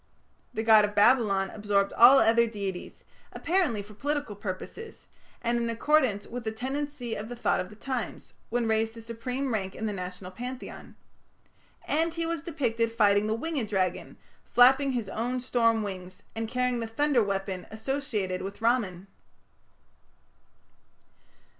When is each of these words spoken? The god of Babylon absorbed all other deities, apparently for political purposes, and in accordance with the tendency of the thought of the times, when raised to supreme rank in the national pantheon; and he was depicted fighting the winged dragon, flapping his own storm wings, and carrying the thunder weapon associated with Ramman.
The 0.51 0.63
god 0.63 0.83
of 0.83 0.95
Babylon 0.95 1.51
absorbed 1.51 1.93
all 1.93 2.17
other 2.17 2.47
deities, 2.47 3.03
apparently 3.33 3.83
for 3.83 3.93
political 3.93 4.35
purposes, 4.35 5.05
and 5.43 5.59
in 5.59 5.69
accordance 5.69 6.25
with 6.25 6.43
the 6.43 6.51
tendency 6.51 7.13
of 7.13 7.29
the 7.29 7.35
thought 7.35 7.59
of 7.59 7.69
the 7.69 7.75
times, 7.75 8.33
when 8.49 8.67
raised 8.67 8.95
to 8.95 9.01
supreme 9.03 9.53
rank 9.53 9.75
in 9.75 9.85
the 9.85 9.93
national 9.93 10.31
pantheon; 10.31 10.95
and 11.85 12.15
he 12.15 12.25
was 12.25 12.41
depicted 12.41 12.91
fighting 12.91 13.27
the 13.27 13.35
winged 13.35 13.69
dragon, 13.69 14.17
flapping 14.43 14.93
his 14.93 15.07
own 15.07 15.39
storm 15.39 15.83
wings, 15.83 16.23
and 16.35 16.47
carrying 16.47 16.79
the 16.79 16.87
thunder 16.87 17.21
weapon 17.23 17.67
associated 17.69 18.41
with 18.41 18.59
Ramman. 18.59 19.05